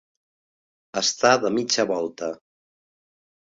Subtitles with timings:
[1.01, 2.33] Estar de mitja volta.